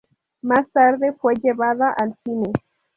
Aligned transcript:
Más 0.41 0.67
tarde 0.71 1.13
fue 1.13 1.35
llevada 1.35 1.93
al 1.95 2.17
cine. 2.23 2.51